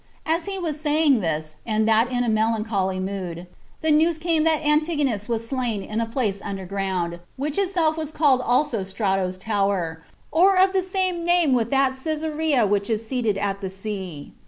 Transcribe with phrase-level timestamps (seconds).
[0.25, 3.45] As he was saying this, and that in a melancholy mood,
[3.81, 8.11] the news came that Antigonus was slain in a place under ground, which itself was
[8.11, 10.01] called also Strato's Tower,
[10.31, 14.33] or of the same name with that Cæsarea which is seated at the sea.